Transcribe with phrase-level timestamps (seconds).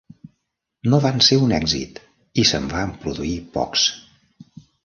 [0.93, 2.01] No van ser un èxit
[2.45, 3.89] i se'n van produir pocs.